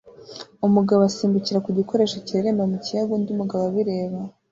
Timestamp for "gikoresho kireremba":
1.79-2.63